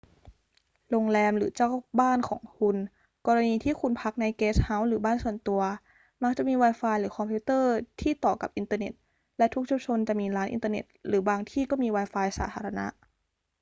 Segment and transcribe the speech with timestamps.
[0.89, 1.69] โรงแรมหรือเจ้า
[1.99, 2.75] บ้านของคุณ
[3.27, 5.61] กรณีที่คุณพักในเกสต์เฮาส์หรือบ้านส่วนตัว
[6.23, 8.93] มักจะมี wifi หรือคอมพิวเตอร์ที่ต่อกับอินเทอร์เน็ต
[9.37, 12.85] และทุกชุมชนจะมีร้านอินเทอร์เน็ตหรือบางที่ก็มี wifi สาธารณะ